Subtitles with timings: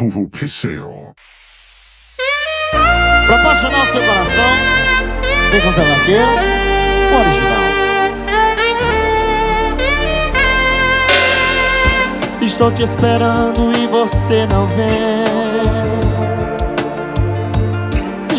[0.00, 1.14] Approval Pisseo.
[3.26, 4.50] Proporcionar o seu coração.
[5.50, 6.24] Vem com Zé Vaqueiro,
[7.12, 7.60] o original.
[12.40, 15.26] Estou te esperando e você não vem.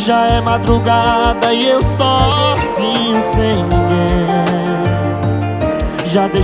[0.03, 4.50] Já é madrugada e eu sozinho sem ninguém.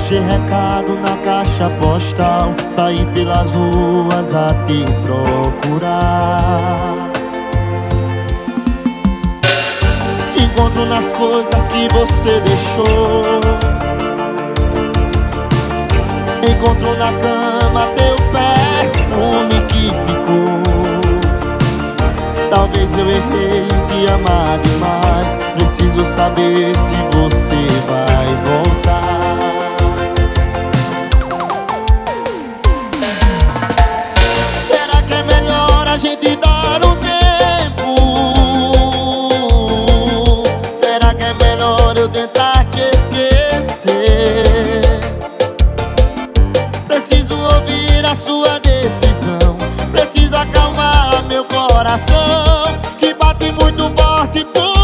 [0.09, 2.55] Deixei recado na caixa postal.
[2.69, 7.11] Saí pelas ruas a te procurar.
[10.41, 13.25] Encontro nas coisas que você deixou.
[16.49, 20.63] Encontro na cama teu perfume que ficou.
[22.49, 25.35] Talvez eu errei em te amar demais.
[25.57, 29.06] Preciso saber se você vai voltar.
[48.27, 49.55] Sua decisão.
[49.89, 52.65] Preciso acalmar meu coração
[52.99, 54.76] que bate muito forte por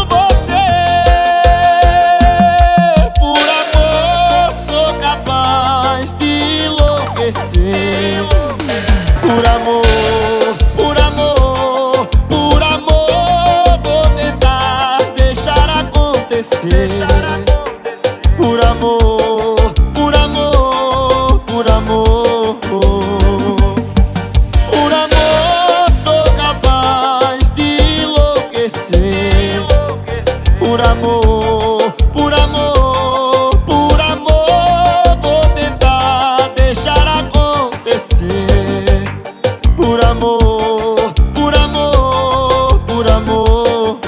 [43.04, 43.98] por amor.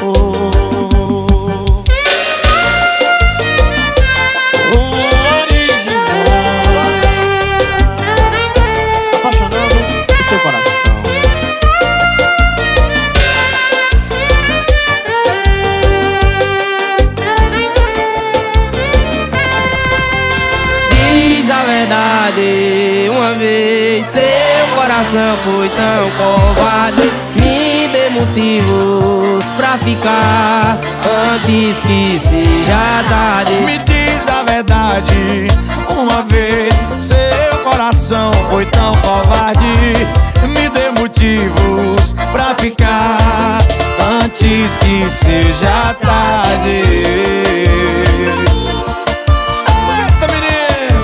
[5.42, 6.06] Original,
[9.14, 9.76] apaixonando
[10.18, 10.72] o seu coração.
[20.90, 24.22] Diz a verdade, uma vez seu
[24.74, 26.65] coração foi tão covarde.
[28.36, 30.78] Motivos pra ficar
[31.32, 33.52] antes que seja tarde.
[33.64, 35.48] Me diz a verdade,
[35.88, 39.72] uma vez seu coração foi tão covarde.
[40.48, 43.56] Me dê motivos pra ficar
[44.22, 46.82] antes que seja tarde.
[49.96, 51.00] Eita, menino!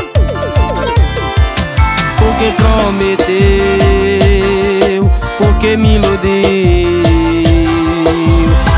[2.43, 3.23] Porque prometeu,
[5.37, 6.89] porque me iludiu,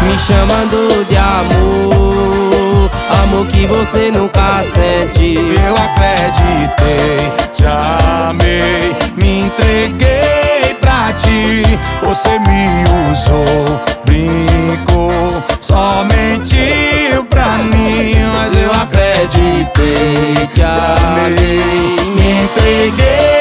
[0.04, 2.92] me chamando de amor,
[3.24, 5.42] amor que você nunca sentiu.
[5.66, 11.64] Eu acreditei, te amei, me entreguei pra ti.
[12.04, 18.14] Você me usou, brincou, só mentiu pra mim.
[18.32, 23.35] Mas eu acreditei, te amei, me entreguei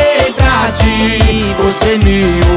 [0.75, 1.55] ti.
[1.63, 2.54] Você me usou,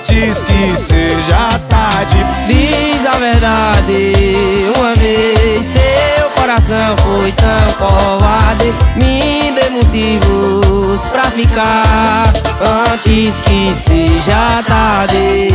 [0.00, 2.24] antes que seja tarde.
[2.48, 8.72] Diz a verdade, uma vez seu coração foi tão covarde.
[8.96, 12.32] Me dê motivos pra ficar
[12.90, 15.48] antes que seja tarde.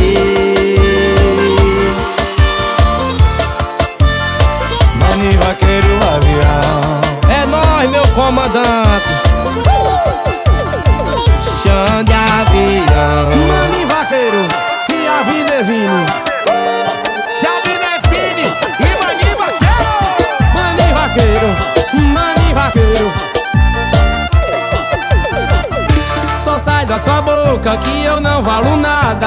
[5.00, 7.00] Mani vaqueiro avião.
[7.28, 9.25] É nós, meu comandante.
[27.74, 29.26] Que eu não valo nada.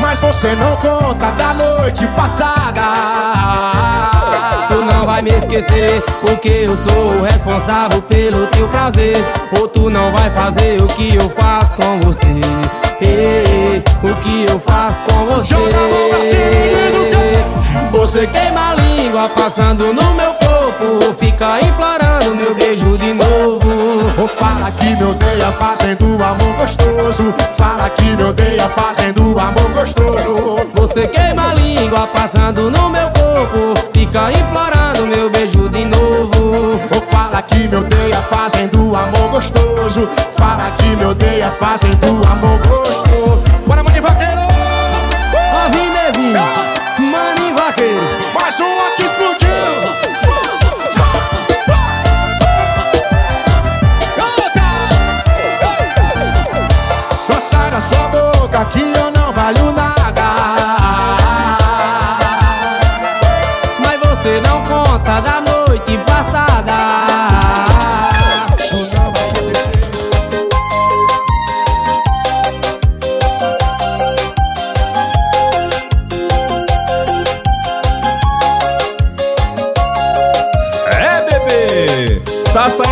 [0.00, 2.82] Mas você não conta da noite passada.
[4.68, 9.16] Tu não vai me esquecer Porque eu sou o responsável pelo teu prazer.
[9.58, 12.40] Ou tu não vai fazer o que eu faço com você.
[13.00, 15.56] Ei, O que eu faço com você?
[17.90, 22.63] Você queima a língua passando no meu corpo Fica implorando meu beijo de
[24.26, 27.34] Fala que me odeia fazendo amor gostoso.
[27.52, 30.56] Fala que me odeia fazendo amor gostoso.
[30.74, 33.74] Você queima a língua passando no meu corpo.
[33.92, 36.78] Fica implorando meu beijo de novo.
[37.10, 40.08] Fala que me odeia fazendo amor gostoso.
[40.30, 43.03] Fala que me odeia fazendo amor gostoso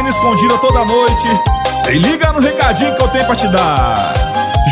[0.08, 1.28] Escondida toda noite.
[1.84, 4.12] Se liga no recadinho que eu tenho pra te dar.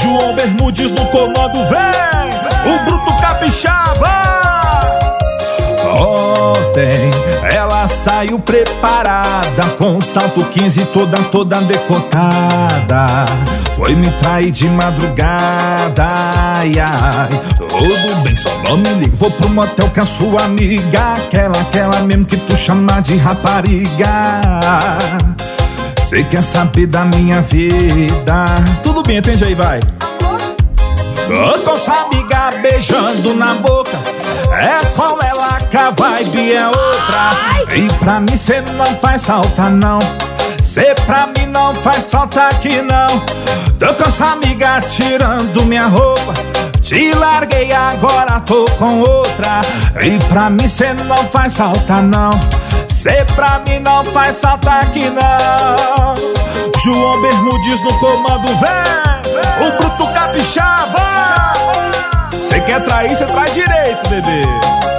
[0.01, 2.73] João Bermudes no comando, vem!
[2.73, 4.21] O Bruto Capixaba!
[5.99, 7.11] Ontem
[7.53, 13.27] ela saiu preparada Com salto 15 toda, toda decotada
[13.77, 19.49] Foi me trair de madrugada Ai, ai, tudo bem, só não me liga Vou pro
[19.49, 24.41] motel com a sua amiga Aquela, aquela mesmo que tu chama de rapariga.
[26.05, 28.45] Cê quer saber da minha vida.
[28.83, 29.81] Tudo bem, entende aí, vai.
[29.81, 33.97] Tô com sua amiga beijando na boca.
[34.53, 37.77] É com ela que a vibe é outra.
[37.77, 40.01] E pra mim cê não faz falta não
[40.71, 43.19] Cê pra mim não faz falta aqui não
[43.77, 46.33] Tô com sua amiga tirando minha roupa
[46.81, 49.63] Te larguei agora tô com outra
[50.01, 52.31] E pra mim cê não faz falta não
[52.89, 56.15] Cê pra mim não faz falta aqui não
[56.85, 59.67] João Bermudes no comando, vem!
[59.67, 61.51] O Bruto Capixaba!
[62.33, 64.90] Cê quer trair, cê traz direito, bebê!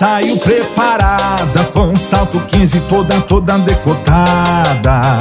[0.00, 5.20] Saiu preparada com salto 15 toda toda decotada.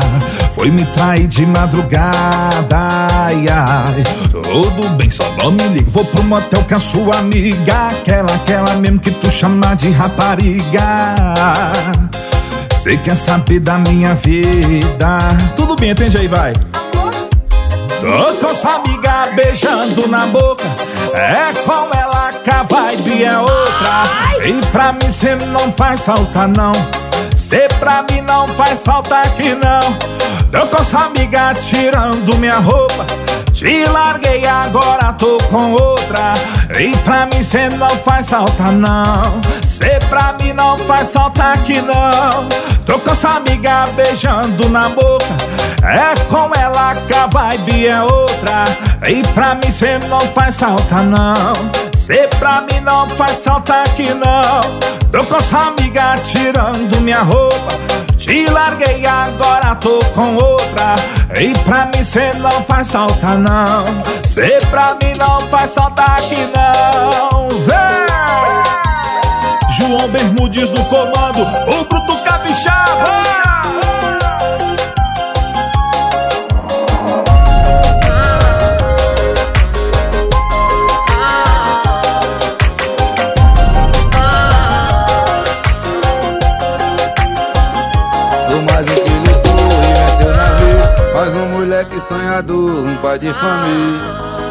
[0.56, 2.78] Foi me trair de madrugada.
[3.12, 4.04] Ai, ai.
[4.32, 5.92] Tudo bem, só não me liga.
[5.92, 11.16] Vou pro motel com a sua amiga, aquela aquela mesmo que tu chama de rapariga.
[12.78, 15.18] Cê quer saber da minha vida?
[15.58, 16.54] Tudo bem, entende aí, vai.
[16.54, 20.64] Tô com sua amiga beijando na boca
[21.14, 22.29] É com ela
[24.72, 26.72] pra mim cê não faz falta não.
[27.36, 29.98] Cê pra mim não faz falta aqui não.
[30.52, 33.06] Tô com sua amiga tirando minha roupa.
[33.54, 36.34] Te larguei agora tô com outra.
[36.80, 39.42] E pra mim cê não faz falta não.
[39.66, 42.48] Cê pra mim não faz falta aqui não.
[42.86, 45.26] Tô com sua amiga beijando na boca.
[45.84, 48.66] É com ela que a vibe é outra.
[49.08, 54.12] E pra mim cê não faz falta não Cê pra mim não faz falta aqui
[54.16, 54.62] não.
[55.12, 57.72] Tô com sua amiga tirando minha roupa.
[58.18, 60.96] Te larguei agora tô com outra.
[61.40, 63.86] E pra mim cê não faz falta não.
[64.26, 67.48] Cê pra mim não faz falta aqui não.
[67.68, 68.00] Vem!
[69.78, 73.20] João Bermudes no comando O Bruto Capixaba
[91.80, 94.02] moleque sonhador, um pai de família.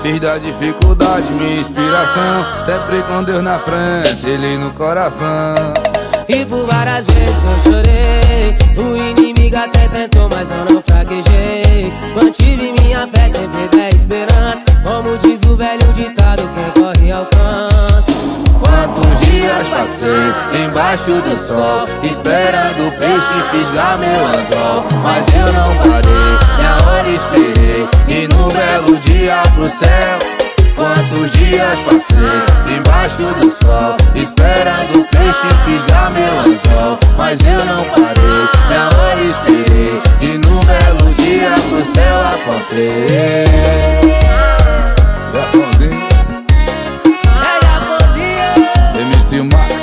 [0.03, 2.47] Fiz da dificuldade minha inspiração.
[2.61, 5.55] Sempre com Deus na frente, Ele no coração.
[6.27, 8.57] E por várias vezes eu chorei.
[8.79, 11.93] O inimigo até tentou, mas eu não fraquejei.
[12.15, 14.65] Mantive minha fé, sempre der esperança.
[14.83, 22.89] Como diz o velho ditado, quem corre alcança Quantos dias passei embaixo do sol Esperando
[22.89, 24.85] o peixe fisgar meu anzol.
[25.03, 30.19] Mas eu não parei, minha hora esperei E no belo dia pro céu.
[30.75, 36.99] Quantos dias passei embaixo do sol Esperando o peixe pisar meu anzol.
[37.17, 43.99] Mas eu não parei, minha hora esperei E num belo dia pro céu apontei
[49.31, 49.75] É o Max.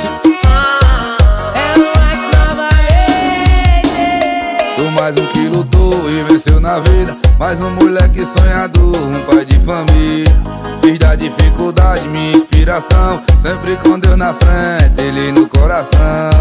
[4.76, 7.16] Sou mais um que lutou e venceu na vida.
[7.38, 10.36] Mais um moleque sonhador, um pai de família.
[10.82, 13.22] Fiz da dificuldade minha inspiração.
[13.38, 16.32] Sempre com Deus na frente, Ele no coração.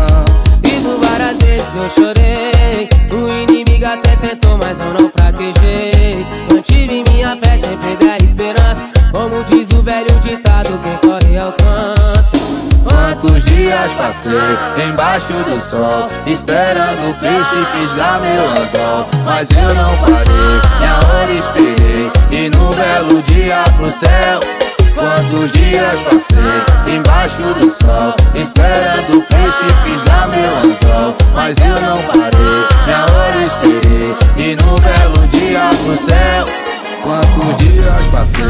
[0.62, 2.88] E por várias vezes eu chorei.
[3.12, 6.24] O inimigo até tentou, mas eu não fraquejei.
[6.50, 8.88] Mantive minha fé sem perder a esperança.
[9.12, 12.23] Como diz o velho ditado, quem corre alcança
[12.84, 14.32] Quantos dias passei
[14.86, 19.06] embaixo do sol Esperando o peixe fisgar meu anzol.
[19.24, 24.40] Mas eu não parei, minha hora esperei E no belo dia pro céu.
[24.94, 31.16] Quantos dias passei embaixo do sol Esperando o peixe fisgar meu anzol.
[31.34, 36.73] Mas eu não parei, minha hora esperei E no belo dia pro céu
[37.04, 38.44] Quantos dias passei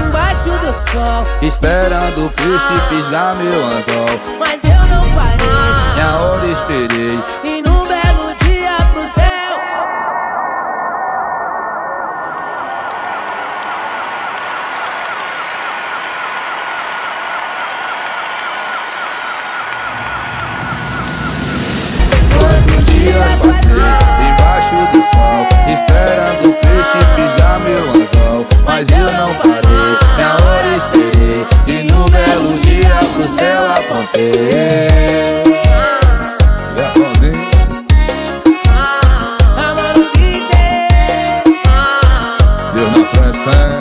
[0.00, 4.20] Embaixo do sol, Esperando o peixe fisgar meu anzol.
[4.38, 5.48] Mas eu não parei.
[5.94, 7.20] Minha hora esperei.
[7.42, 9.58] E num belo dia pro céu.
[22.38, 26.65] Quantos dias passei embaixo do sol Esperando o
[27.14, 33.28] fisgar meu anzol Mas eu não parei, minha hora esperei E no belo dia pro
[33.28, 35.46] céu apontei
[42.74, 43.75] Deus na frente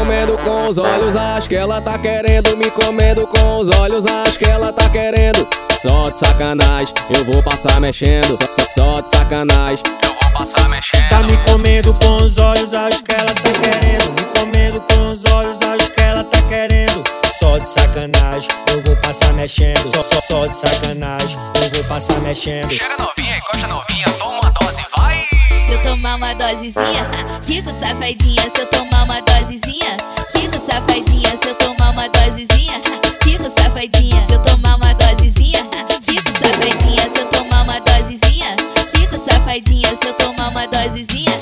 [0.00, 2.56] comendo com os olhos, acho que ela tá querendo.
[2.56, 5.46] Me comendo com os olhos, acho que ela tá querendo.
[5.78, 8.26] Só de sacanagem, eu vou passar mexendo.
[8.26, 11.08] Só, só, só de sacanagem, eu vou passar mexendo.
[11.10, 14.10] Tá me comendo com os olhos, acho que ela tá querendo.
[14.12, 17.04] Me comendo com os olhos, acho que ela tá querendo.
[17.38, 19.94] Só de sacanagem, eu vou passar mexendo.
[19.94, 22.70] Só, só, só de sacanagem, eu vou passar mexendo.
[22.70, 25.39] Chega novinha, encosta novinha, toma uma dose, vai!
[25.70, 27.08] Se eu tomar uma dosezinha,
[27.46, 28.42] fico safadinha.
[28.50, 29.96] Se eu tomar uma dosezinha,
[30.34, 31.30] fico safadinha.
[31.40, 32.82] Se eu tomar uma dosezinha,
[33.22, 34.26] fico safadinha.
[34.26, 35.64] Se eu tomar uma dosezinha,
[36.02, 37.08] fico safadinha.
[37.08, 38.56] Se eu tomar uma dosezinha,
[38.96, 39.88] fico safadinha.
[39.90, 41.40] Se eu tomar uma dosezinha,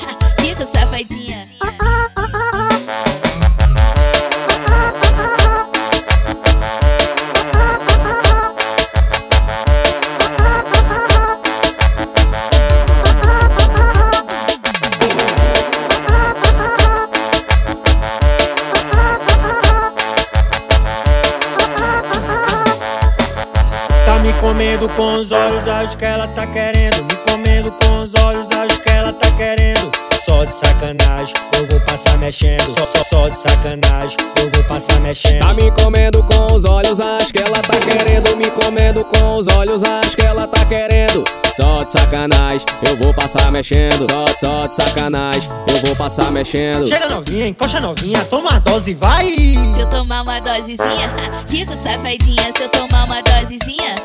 [24.79, 27.03] comendo com os olhos, acho que ela tá querendo.
[27.05, 29.91] Me comendo com os olhos, acho que ela tá querendo.
[30.25, 32.63] Só de sacanagem, eu vou passar mexendo.
[32.79, 35.41] Só, só, só de sacanagem, eu vou passar mexendo.
[35.41, 38.37] Tá me comendo com os olhos, acho que ela tá querendo.
[38.37, 41.25] Me comendo com os olhos, acho que ela tá querendo.
[41.57, 44.09] Só de sacanagem, eu vou passar mexendo.
[44.09, 46.87] Só, só de sacanagem, eu vou passar mexendo.
[46.87, 49.27] Chega novinha, encosta novinha, toma a dose, vai!
[49.27, 51.13] Se eu tomar uma dosezinha,
[51.49, 52.53] fico safadinha.
[52.57, 53.97] Se eu tomar uma dosezinha,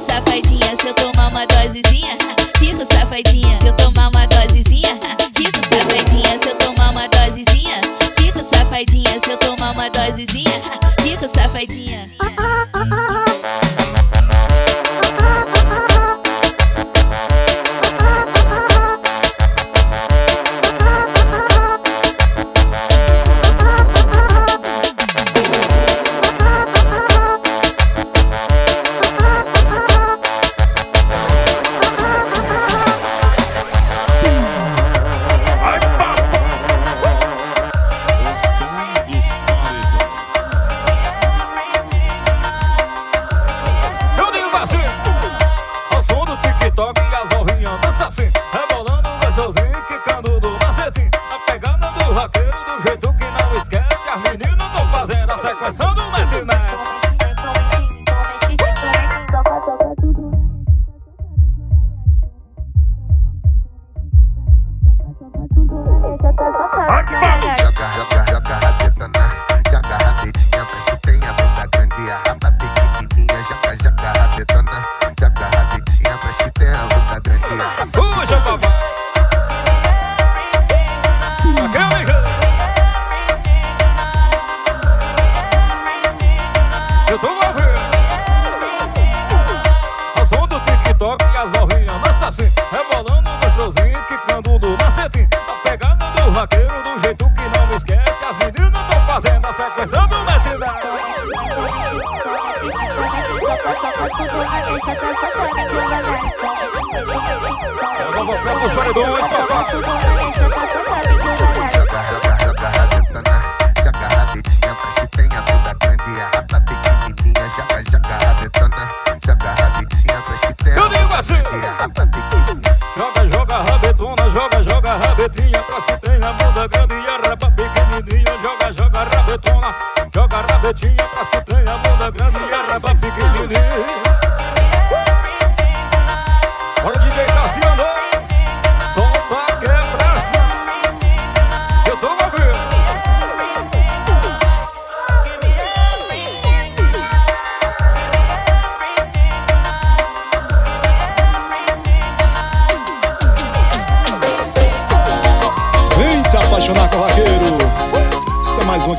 [0.00, 0.76] safadinha.
[0.80, 2.18] Se eu tomar uma dosezinha,
[2.58, 3.60] fico safadinha.
[3.60, 4.98] Se eu tomar uma dosezinha,
[5.34, 6.38] fico safadinha.
[6.38, 7.80] Se eu tomar uma dosezinha,
[8.18, 9.20] fico safadinha.
[9.24, 10.62] Se eu tomar uma dosezinha,
[11.02, 12.19] fico safadinha.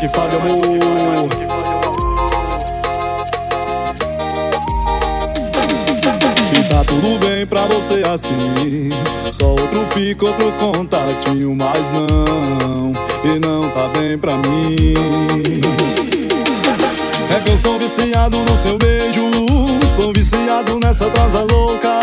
[0.02, 0.28] que faz
[6.68, 8.90] tá tudo bem pra você assim.
[9.32, 12.92] Só outro fica outro contatinho, mas não,
[13.24, 14.96] e não tá bem pra mim.
[17.36, 19.22] É que eu sou viciado no seu beijo,
[19.96, 22.02] sou viciado nessa brasa louca.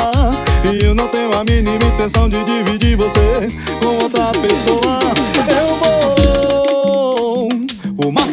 [0.72, 3.48] E eu não tenho a mínima intenção de dividir você
[3.80, 5.00] com outra pessoa.
[5.50, 6.27] Eu vou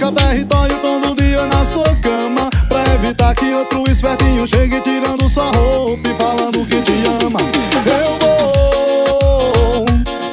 [0.05, 5.45] marca território todo dia na sua cama Pra evitar que outro espertinho chegue tirando sua
[5.51, 7.39] roupa e falando que te ama
[7.87, 9.85] Eu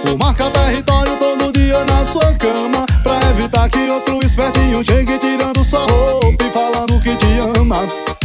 [0.04, 5.64] vou marca território todo dia na sua cama Pra evitar que outro espertinho chegue tirando
[5.64, 7.78] sua roupa e falando que te ama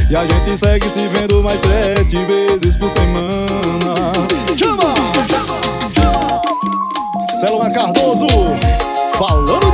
[0.10, 4.12] E a gente segue se vendo mais sete vezes por semana
[4.58, 4.94] Chama!
[5.30, 5.56] Chama!
[5.96, 6.42] Chama!
[7.40, 8.28] Celma Cardoso
[9.18, 9.67] falando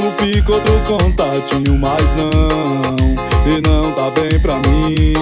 [0.00, 5.12] outro fica, outro contatinho, mas não, e não tá bem pra mim.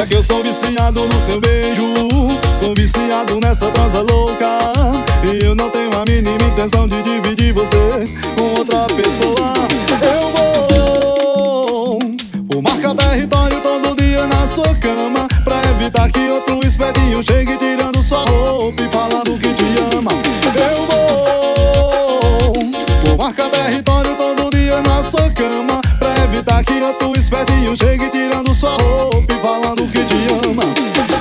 [0.00, 1.82] É que eu sou viciado no seu beijo,
[2.58, 4.58] sou viciado nessa prosa louca.
[5.22, 9.52] E eu não tenho a mínima intenção de dividir você com outra pessoa.
[10.02, 10.22] Eu
[10.68, 11.98] vou,
[12.50, 15.28] vou marcar território todo dia na sua cama.
[15.44, 19.64] Pra evitar que outro espertinho chegue tirando sua roupa e falando que te
[19.96, 20.10] ama.
[20.56, 20.89] Eu vou
[23.40, 25.80] cada território todo dia na sua cama.
[25.98, 30.64] Pra evitar que a tua espertinho chegue tirando sua roupa e falando que te ama.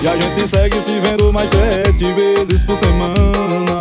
[0.01, 3.79] E a gente segue se vendo mais sete vezes por semana.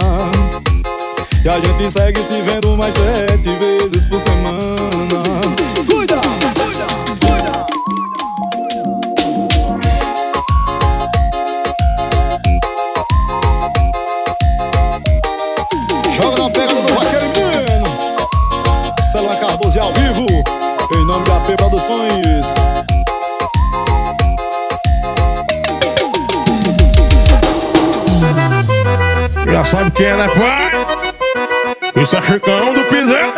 [1.44, 5.68] E a gente segue se vendo mais sete vezes por semana.
[21.88, 22.46] Produções.
[29.51, 30.70] Já sabe quem é, né, pai?
[31.96, 33.38] é Chicão do Piseiro.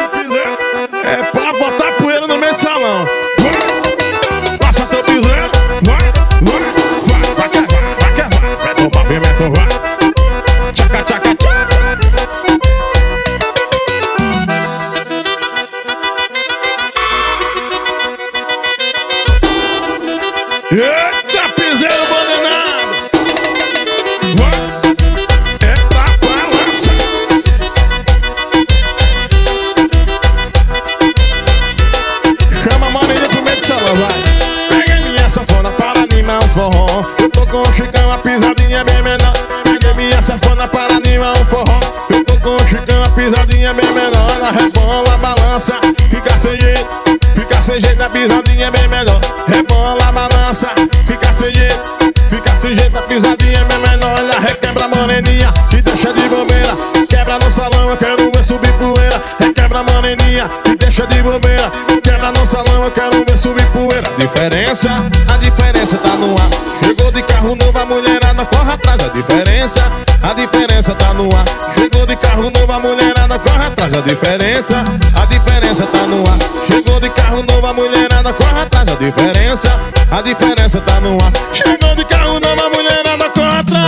[71.23, 71.45] No ar.
[71.75, 73.93] Chegou de carro novo, a mulherada corre atrás.
[73.95, 74.83] A diferença,
[75.21, 76.39] a diferença tá no ar.
[76.67, 78.89] Chegou de carro novo, a mulherada corre atrás.
[78.89, 79.81] A diferença,
[80.11, 81.33] a diferença tá no ar.
[81.53, 83.81] Chegou de carro novo, a mulherada corre atrás.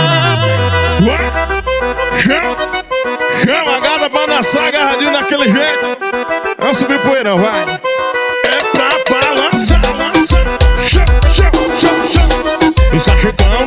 [3.43, 5.97] Chama, a gata pra dançar agarradinho daquele jeito.
[6.59, 7.65] Vamos subir poeirão, vai.
[8.45, 10.45] É pra balançar, balançar.
[10.87, 12.33] Chama, chama, chama, chama.
[12.93, 13.62] Está chutando, pisando.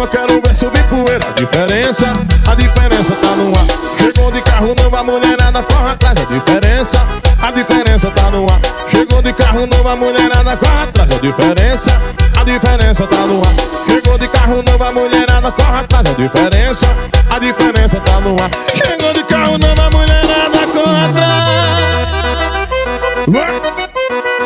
[0.00, 1.26] Eu quero ver subir poeira.
[1.28, 2.12] A diferença,
[2.50, 3.66] a diferença tá no ar.
[3.98, 6.18] Chegou de carro novo, a mulherada corre atrás.
[6.18, 7.04] A diferença,
[7.42, 8.60] a diferença tá no ar.
[8.90, 11.10] Chegou de carro novo, a mulherada corre atrás.
[11.10, 12.00] A diferença,
[12.38, 13.52] a diferença tá no ar.
[13.86, 16.06] Chegou de carro novo, a mulherada corre atrás.
[16.06, 16.86] A diferença,
[17.30, 18.50] a diferença tá no ar.
[18.74, 21.28] Chegou de carro novo, a mulherada corre atrás.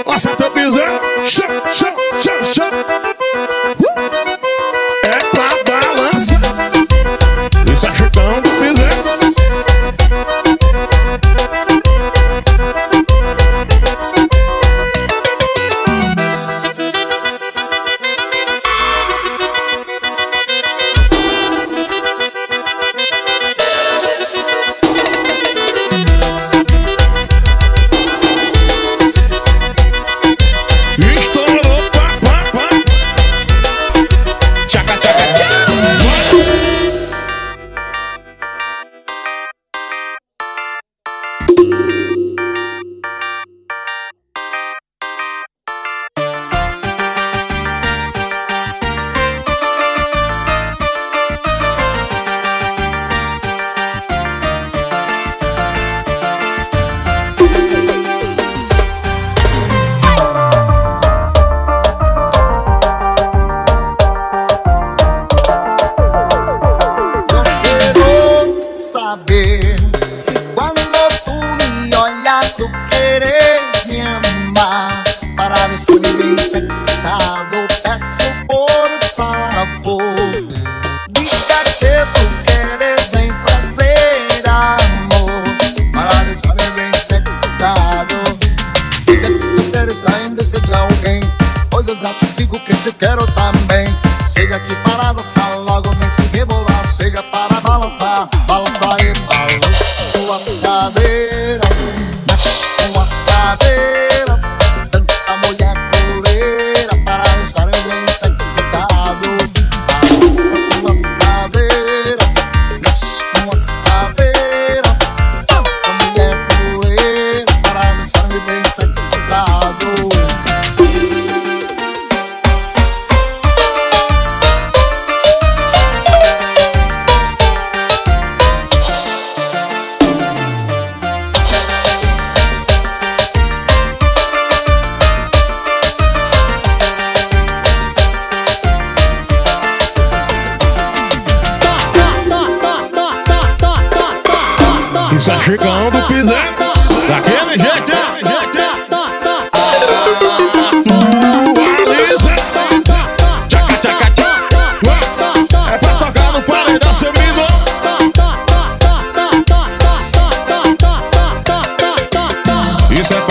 [0.07, 0.52] Nossa,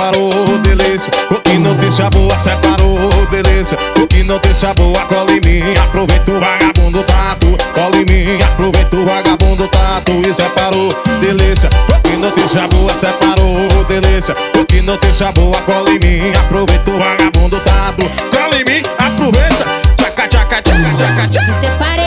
[0.01, 1.13] separou, delícia.
[1.29, 2.97] O que notícia boa, separou,
[3.29, 3.77] delícia.
[4.01, 5.63] O que notícia boa, cola em mim.
[5.77, 7.55] Aproveita o vagabundo tatu.
[7.73, 10.21] Cola em mim, aproveita o vagabundo tatu.
[10.27, 10.89] E separou,
[11.21, 11.69] delícia.
[11.89, 13.55] O que notícia boa, separou,
[13.87, 14.35] delícia.
[14.59, 16.33] O que notícia boa, cola em mim.
[16.45, 18.09] Aproveita o vagabundo tatu.
[18.31, 19.65] Cola em mim, aproveita.
[19.97, 20.81] Tchaca, tchaca, tchaca.
[20.81, 22.00] Alô,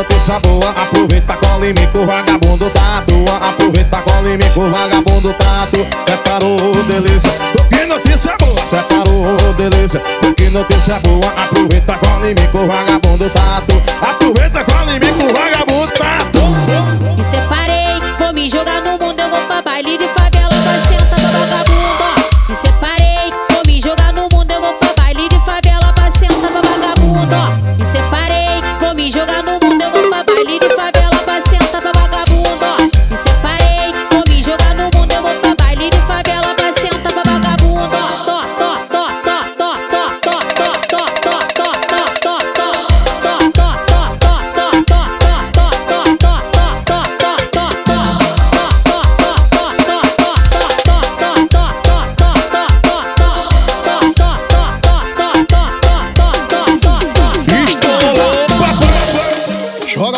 [0.00, 3.04] O que notícia boa, aproveita, cola em vagabundo tá
[3.50, 5.86] Aproveita, cola em vagabundo tá à toa.
[6.06, 6.56] Separou,
[6.88, 7.30] delícia
[7.68, 10.00] que notícia boa, separou, delícia
[10.38, 13.62] que notícia boa, aproveita, cola em vagabundo tá
[14.10, 16.69] Aproveita, cola em vagabundo tá à toa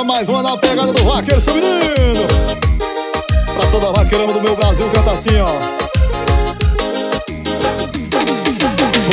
[0.04, 2.26] mais uma na pegada do vaqueiro, seu menino.
[3.54, 5.48] Pra toda vaqueirama do meu Brasil, canta assim, ó.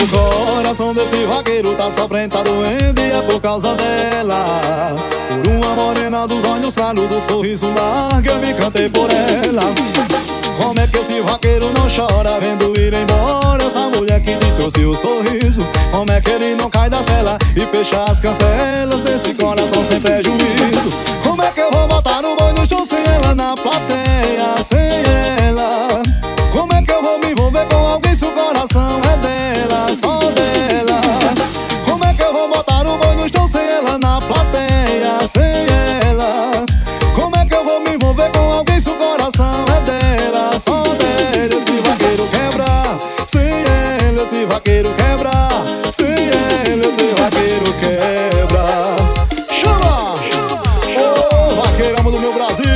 [0.01, 4.95] O coração desse vaqueiro tá sofrendo, tá doendo e é por causa dela.
[5.43, 9.63] Por uma morena dos olhos claros, do sorriso largo, eu me cantei por ela.
[10.61, 14.85] Como é que esse vaqueiro não chora vendo ir embora essa mulher que te trouxe
[14.85, 15.61] o sorriso?
[15.91, 19.99] Como é que ele não cai da cela e fecha as cancelas desse coração sem
[20.01, 20.89] prejuízo?
[21.23, 26.01] Como é que eu vou botar no banho show sem ela na plateia, sem ela?
[26.51, 30.19] Como é que eu vou me envolver com alguém se o coração é dela, só
[30.31, 31.01] dela?
[31.87, 35.65] Como é que eu vou botar o no chão sem ela na plateia, sem
[36.09, 36.65] ela?
[37.15, 38.68] Como é que eu vou me envolver com alguém
[40.59, 41.55] só dela?
[41.55, 42.65] Esse vaqueiro quebra,
[43.27, 43.41] sem
[44.05, 45.31] ele esse vaqueiro quebra,
[45.89, 46.05] sem
[46.69, 48.65] ele esse vaqueiro quebra.
[49.49, 50.15] Chama!
[50.97, 52.67] Ô, vaqueirama do meu Brasil!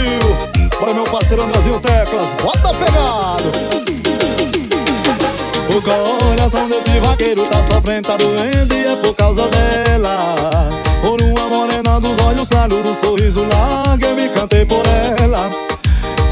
[0.79, 3.51] Para meu parceiro Brasil Teclas, bota pegado!
[5.75, 10.69] O coração desse vaqueiro tá sofrendo, tá doendo e é por causa dela.
[11.01, 14.83] Por uma morena dos olhos claros, do sorriso largo, eu me cantei por
[15.19, 15.49] ela.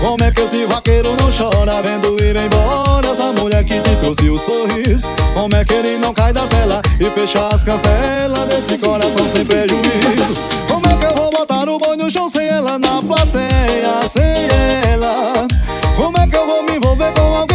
[0.02, 4.30] Como é que esse vaqueiro não chora vendo ir embora essa mulher que te trouxe
[4.32, 5.08] o sorriso?
[5.36, 9.46] Como é que ele não cai da cela e fecha as cancelas desse coração sem
[9.46, 10.34] prejuízo?
[10.68, 14.24] Como é que eu vou botar o boi no chão sem ela na plateia, sem
[14.92, 15.48] ela?
[15.96, 17.51] Como é que eu vou me envolver com alguém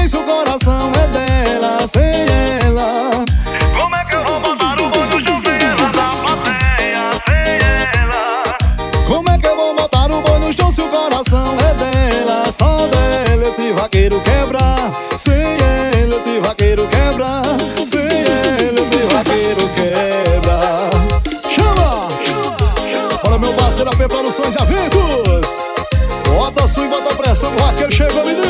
[27.91, 28.47] chegou, menino.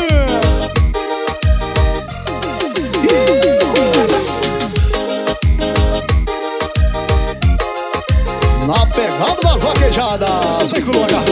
[8.67, 11.31] Na pegada das vaquejadas, vem com o lagarto.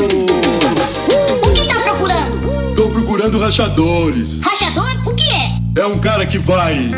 [1.44, 2.76] O que tá procurando?
[2.76, 4.40] Tô procurando rachadores.
[4.42, 5.10] Rachador?
[5.10, 5.82] O que é?
[5.82, 6.92] É um cara que vai.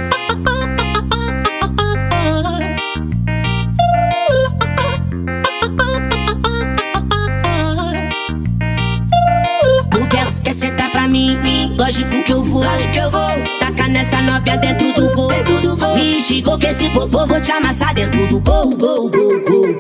[16.68, 19.78] Que esse popô vou te amassar dentro do gol, gol, gol, gol.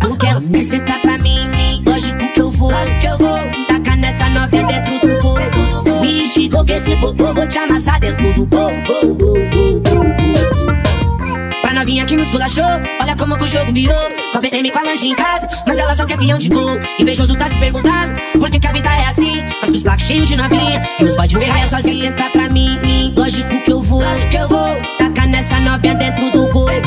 [0.00, 1.38] Tu quer, quer sentar pra mim?
[1.84, 3.38] Lógico que eu vou, lógico que eu vou.
[3.66, 6.00] Tacar nessa nópia dentro do gol, do gol.
[6.00, 10.04] Me xingou que esse popô vou te amassar dentro do gol, gol, gol, gol, gol,
[10.04, 11.60] gol.
[11.60, 12.64] Pra novinha que nos culachou,
[13.02, 14.08] olha como que o jogo virou.
[14.32, 16.78] Com a BM com a em casa, mas ela só quer peão de gol.
[16.98, 19.42] Invejoso tá se perguntando por que, que a vida é assim.
[19.60, 22.16] Mas os blacks cheios de novinha e os bode verraia sozinha.
[22.16, 24.97] Senta pra mim, lógico que eu vou, lógico que eu vou
[25.66, 26.68] a é dentro do gol.
[26.70, 26.80] É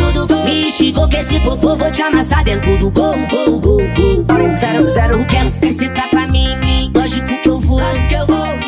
[0.45, 3.13] Me xingou que se for vou te amassar dentro do gol.
[3.29, 4.57] gol, gol, gol.
[4.59, 6.91] Zero, zero, quero você tá pra mim.
[6.93, 7.81] Lógico que eu vou.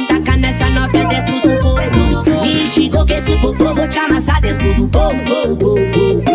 [0.08, 2.44] Taca nessa novinha é dentro do gol.
[2.44, 5.12] Me xingou que se for vou te amassar dentro do gol.
[5.26, 6.33] gol, gol, gol.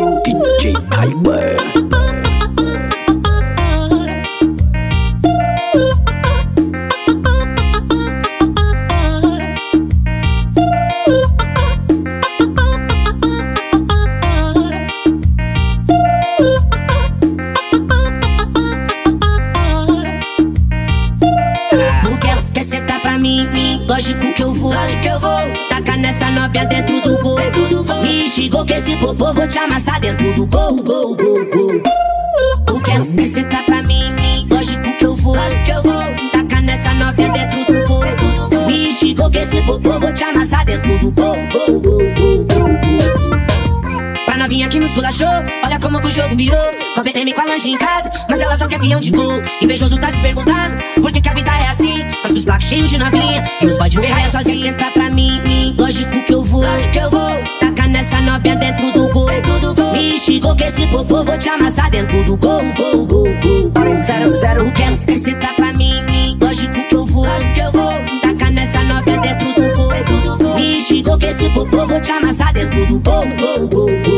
[45.24, 46.70] olha como que o jogo virou.
[46.94, 49.42] Competei-me com a Landy em casa, mas ela só quer pião de gol.
[49.60, 52.04] Invejoso tá se perguntando por que, que a vida é assim.
[52.22, 54.66] Mas os blacos cheios de novinha, e os bode ferraia sozinho.
[54.66, 56.62] Senta pra mim, mim, lógico que eu vou.
[56.62, 57.30] Lógico que eu vou.
[57.60, 59.26] Taca nessa nobre dentro do gol.
[59.26, 59.92] Dentro do gol.
[59.92, 62.60] Me xingou que esse popô vou te amassar dentro do gol.
[62.76, 63.70] Gol, gol, gol.
[63.70, 64.04] gol.
[64.04, 65.00] Zero, zero, o Kels.
[65.00, 67.24] Senta pra mim, mim, lógico que eu vou.
[67.24, 67.92] Lógico que eu vou.
[68.22, 69.88] Taca nessa nobre dentro do gol.
[69.88, 71.18] Dentro do gol.
[71.18, 73.24] Que esse popô vou te amassar dentro do gol.
[73.38, 74.17] Gol, gol, gol.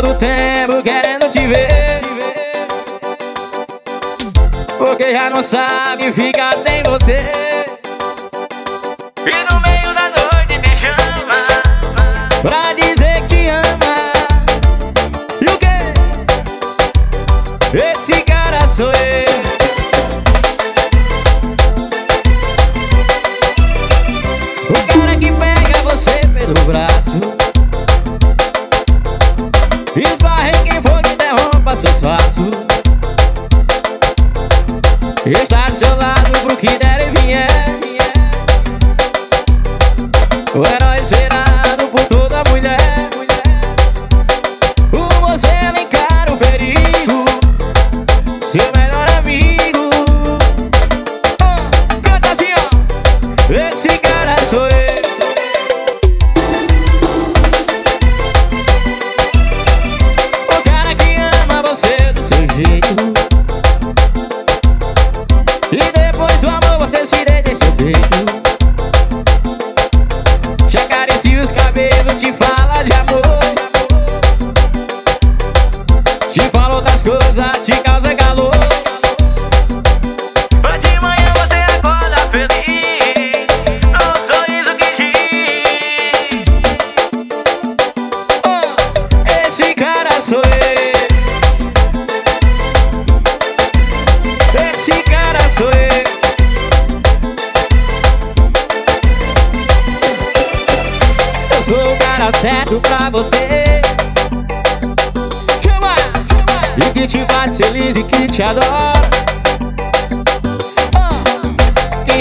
[0.00, 2.00] todo tempo querendo te ver.
[4.78, 7.47] Porque já não sabe ficar sem você.
[35.78, 37.46] Seu lado pro que der e vier.
[40.52, 41.47] O herói será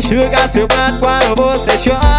[0.07, 2.16] Sugar so bad, why was it your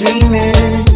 [0.00, 0.89] dreaming.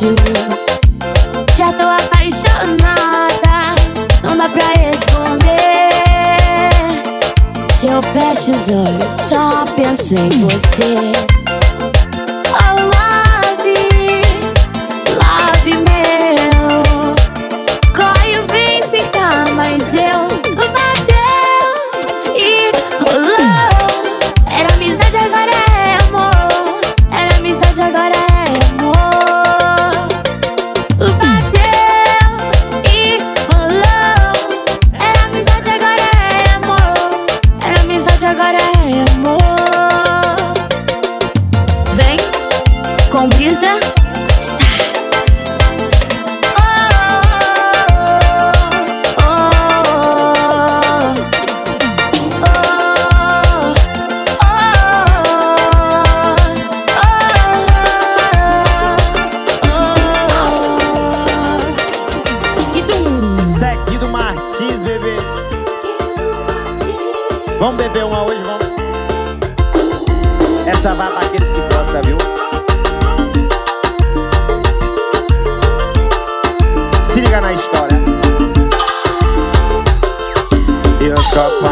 [0.00, 0.16] difícil.
[1.56, 3.74] Já tô apaixonada,
[4.22, 5.50] não dá pra esconder.
[7.74, 11.29] Se eu fecho os olhos, só penso em você.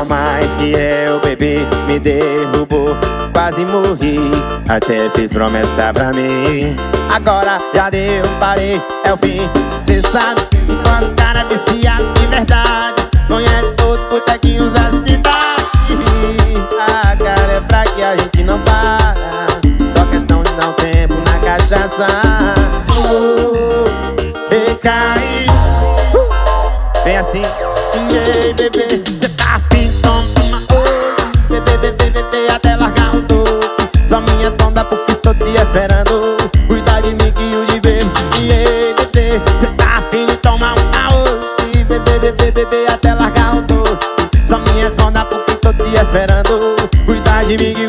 [0.09, 2.97] mais que eu bebi, me derrubou,
[3.33, 4.19] quase morri.
[4.69, 6.77] Até fiz promessa pra mim.
[7.11, 9.49] Agora já deu, parei, é o fim.
[9.69, 10.41] Cê sabe
[10.83, 13.03] quando o cara viciado de verdade.
[13.29, 15.39] Conhece todos os botequinhos da cidade.
[16.81, 19.15] A cara é fraca e a gente não para.
[19.93, 22.07] Só questão de dar um tempo na cachaça.
[24.49, 25.47] Vem recair.
[26.15, 27.43] Uh, vem assim.
[28.43, 29.08] Ei, bebê.
[40.49, 41.25] tomar um caô.
[41.75, 44.03] E beber, beber, beber até largar o doce.
[44.45, 46.59] São minhas mãos na PUC todo dia esperando.
[47.05, 47.88] Cuidar de mim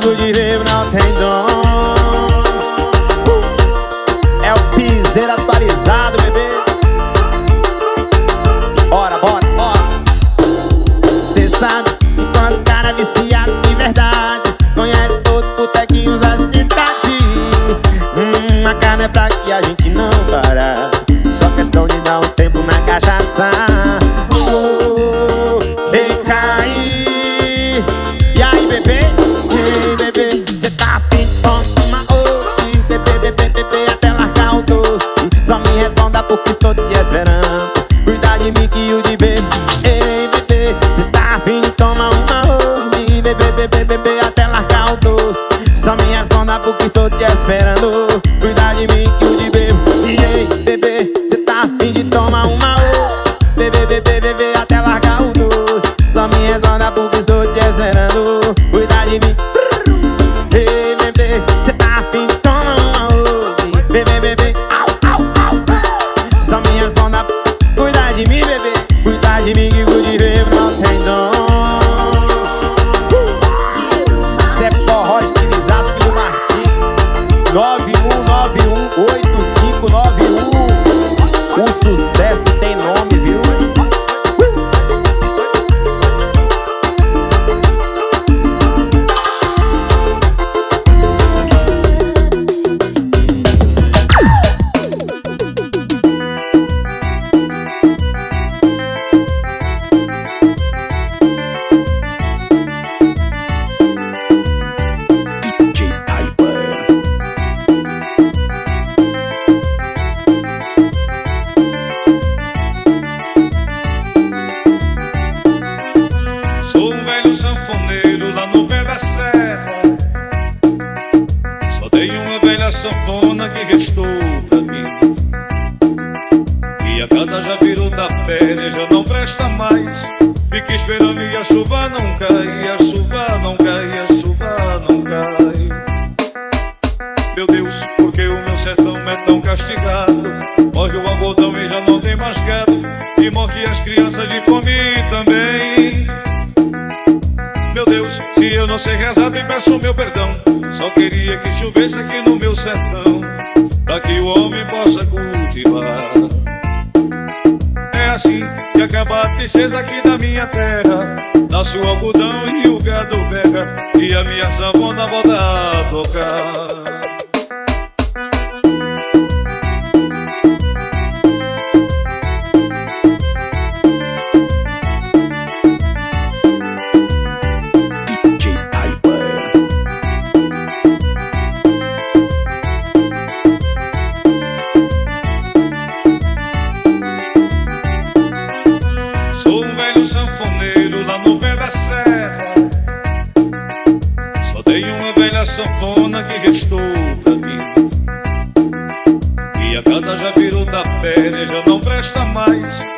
[200.72, 201.48] da fé né?
[201.48, 202.89] já não presta mais.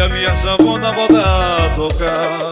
[0.00, 2.49] a minha sanfona volta a tocar.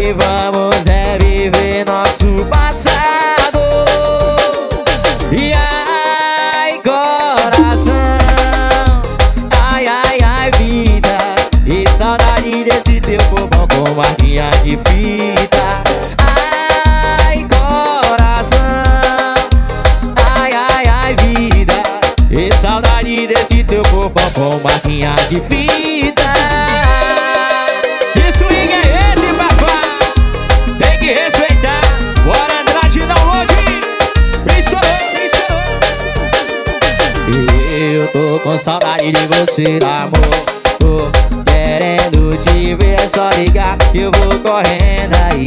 [0.00, 3.58] E vamos é viver nosso passado.
[5.32, 7.92] E ai, coração.
[9.60, 11.18] Ai, ai, ai, vida.
[11.66, 15.82] E saudade desse teu povão com marquinha de fita.
[16.16, 18.58] Ai, coração.
[20.32, 21.82] Ai, ai, ai, vida.
[22.30, 26.17] E saudade desse teu povão com marquinha de fita.
[39.12, 40.20] de você, amor.
[40.78, 41.10] Tô
[41.44, 45.44] querendo te ver, é só ligar que eu vou correndo aí.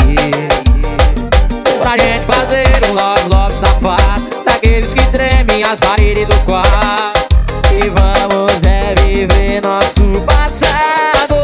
[1.80, 4.24] Pra gente fazer um love, love safado.
[4.46, 7.36] Daqueles que tremem as paredes do quarto.
[7.72, 11.36] E vamos é viver nosso passado.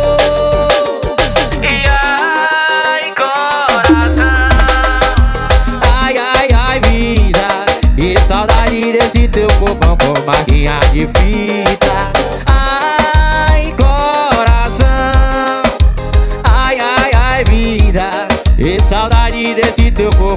[1.62, 4.50] E ai, coração.
[6.02, 7.48] Ai, ai, ai, vida.
[7.98, 11.57] E saudade desse teu corpão por maquiagem difícil.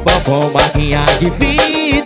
[0.01, 2.00] bom, bom, bom, maquinha de fim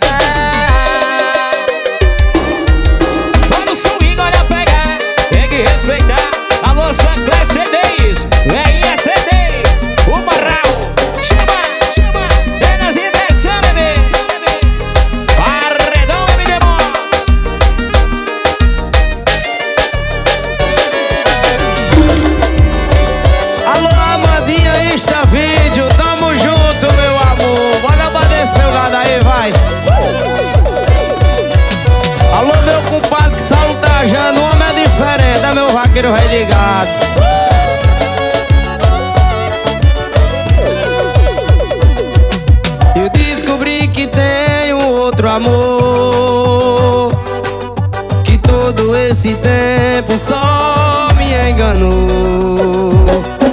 [42.95, 47.11] Eu descobri que tenho outro amor.
[48.23, 52.93] Que todo esse tempo só me enganou.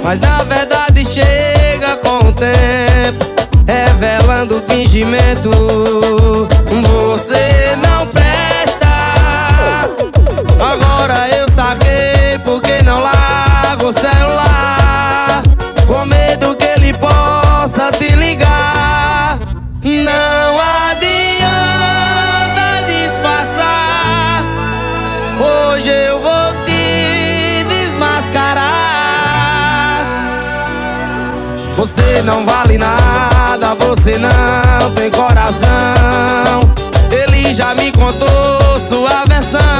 [0.03, 3.25] Mas na verdade chega com o tempo,
[3.67, 5.49] revelando o fingimento.
[32.13, 35.67] Você não vale nada, você não tem coração.
[37.09, 39.72] Ele já me contou sua versão.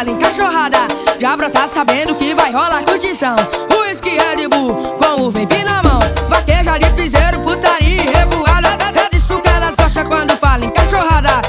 [0.00, 0.78] fala em cachorrada.
[1.18, 3.36] Já pra tá sabendo que vai rolar curtição.
[3.70, 6.00] Whisky Red Bull com o vape na mão.
[6.28, 8.78] Vaqueja de piseiro, putaria e revoada.
[8.94, 11.42] É disso que elas gostam quando fala em cachorrada.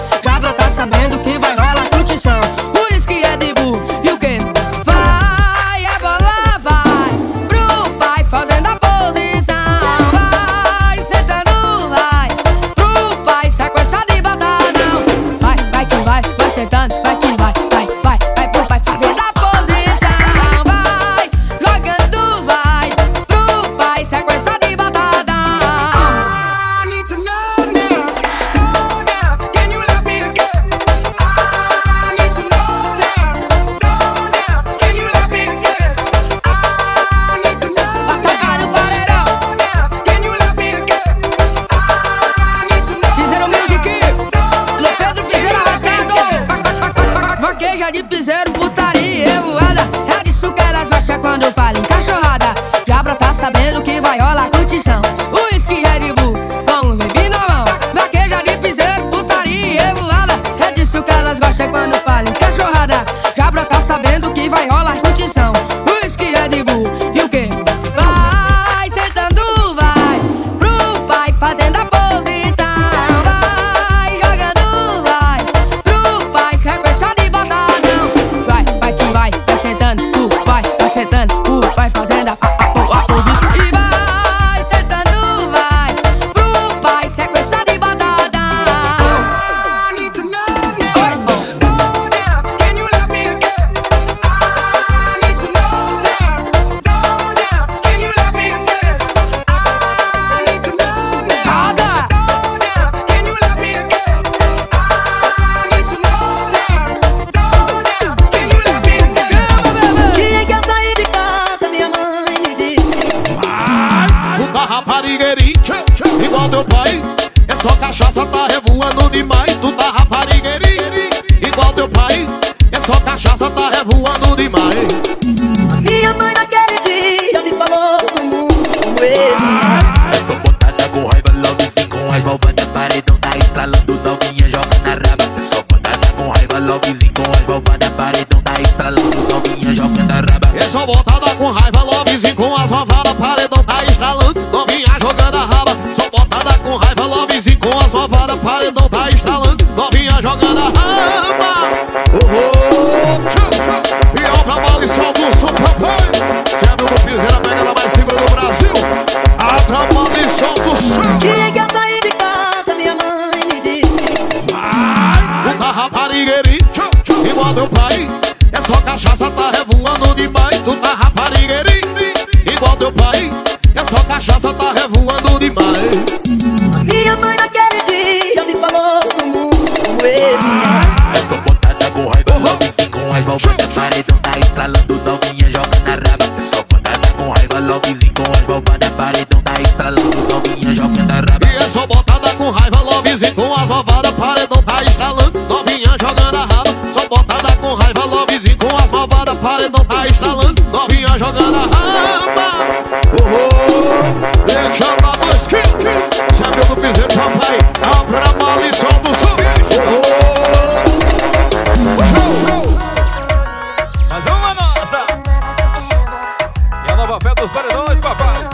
[217.23, 218.47] Pé dos Paredões, papai.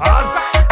[0.00, 0.63] As...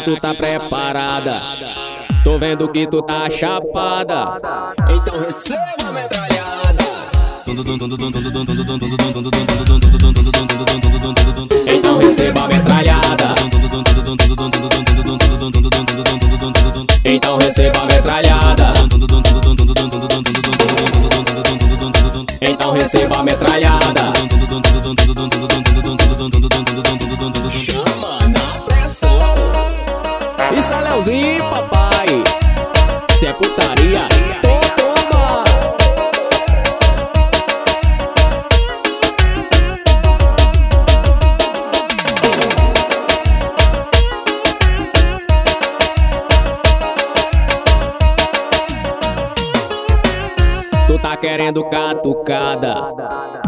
[0.00, 1.42] que tu tá preparada.
[2.22, 4.38] Tô vendo que tu tá chapada.
[4.88, 6.84] Então receba a metralhada.
[11.66, 13.34] Então receba a metralhada.
[17.04, 18.72] Então receba a metralhada.
[22.40, 24.08] Então receba a metralhada.
[30.68, 32.06] Força, Leozinho, papai.
[33.08, 34.06] Se é putaria,
[34.42, 35.44] tô toma.
[50.86, 52.92] Tu tá querendo catucada?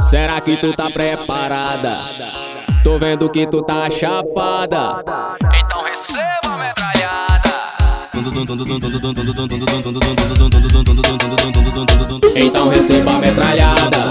[0.01, 1.99] Será que tu tá preparada?
[2.83, 5.05] Tô vendo que tu tá chapada.
[5.55, 7.00] Então receba a metralha.
[12.37, 14.09] Então receba a metralhada.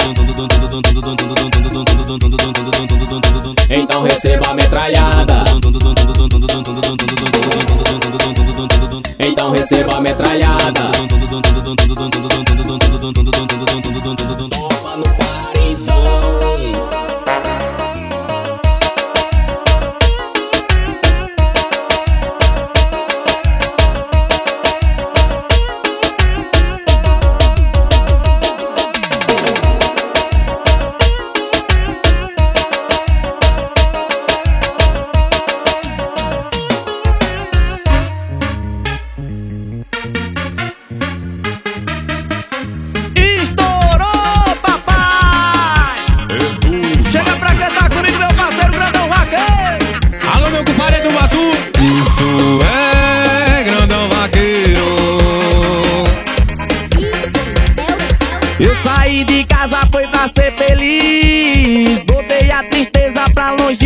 [3.70, 5.44] Então receba a metralhada.
[9.20, 10.90] Então receba a metralhada.
[14.50, 16.00] Toma no paredão.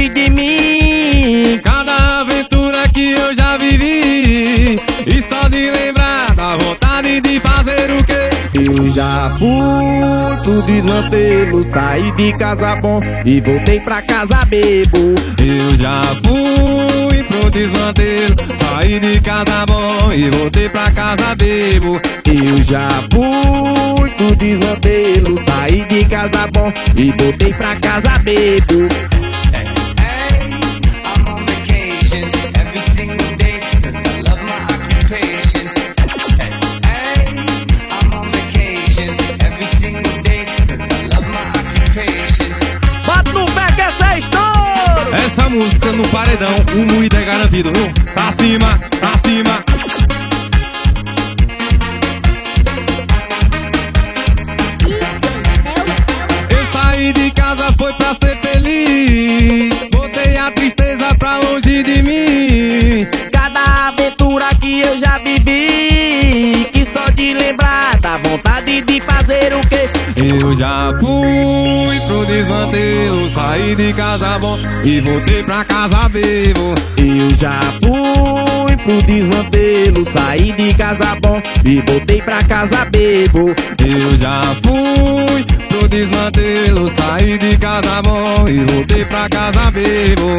[0.10, 1.60] de mim.
[1.64, 4.80] Cada aventura que eu já vivi.
[5.06, 8.34] E só de lembrar da vontade de fazer o que?
[8.56, 15.16] Eu já fui pro desmantelo, saí de casa bom e voltei pra casa bebo.
[15.40, 22.00] Eu já fui pro desmantelo, saí de casa bom e voltei pra casa bebo.
[22.26, 29.13] Eu já fui pro desmantelo, saí de casa bom e voltei pra casa bebo.
[45.36, 47.72] Essa música no paredão, o moído é garantido,
[48.14, 48.80] pra cima.
[70.40, 76.74] Eu já fui pro desmantelo, saí de casa bom e voltei pra casa vivo.
[76.98, 83.54] Eu já fui pro desmantelo, saí de casa bom e voltei pra casa bebo.
[83.80, 90.36] Eu já fui pro desmantelo, saí de casa bom e voltei pra casa bebo.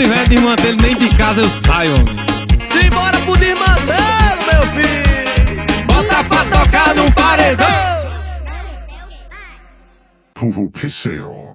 [0.00, 1.94] Tiver desmantelo nem de casa, eu saio.
[1.94, 2.16] homem.
[2.72, 5.86] Simbora pro desmantelo, meu filho!
[5.86, 7.66] Bota pra tocar no paredão!
[10.38, 11.54] Vovô PCO.